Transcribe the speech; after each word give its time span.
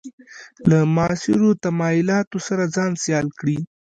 له 0.69 0.79
معاصرو 0.95 1.49
تمایلاتو 1.63 2.37
سره 2.47 2.63
ځان 2.75 2.91
سیال 3.03 3.27
کړي. 3.39 3.57